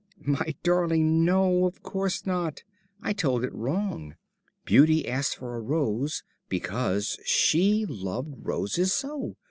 "My 0.25 0.55
darling, 0.63 1.23
no, 1.23 1.67
of 1.67 1.83
course 1.83 2.25
not. 2.25 2.63
I 3.03 3.13
told 3.13 3.43
it 3.43 3.53
wrong. 3.53 4.15
Beauty 4.65 5.07
asked 5.07 5.35
for 5.37 5.55
a 5.55 5.61
rose 5.61 6.23
because 6.49 7.19
she 7.23 7.85
loved 7.85 8.33
roses 8.41 8.91
so. 8.93 9.35